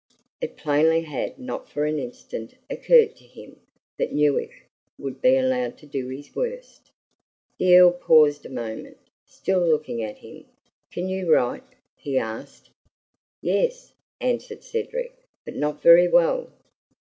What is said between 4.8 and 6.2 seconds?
would be allowed to do